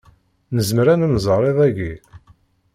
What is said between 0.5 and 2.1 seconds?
Nezmer ad nemẓeṛ iḍ-aki?